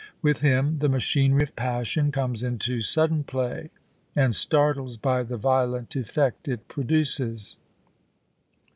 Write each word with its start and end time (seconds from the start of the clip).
With 0.23 0.41
him 0.41 0.79
the 0.79 0.89
machinery 0.89 1.43
of 1.43 1.55
passion 1.55 2.11
comes 2.11 2.41
into 2.41 2.81
sudden 2.81 3.23
play, 3.23 3.69
and 4.15 4.33
startles 4.33 4.97
by 4.97 5.21
the 5.21 5.37
violent 5.37 5.95
effect 5.95 6.47
it 6.47 6.67
produces. 6.67 7.57